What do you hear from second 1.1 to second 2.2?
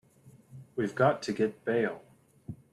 to get bail.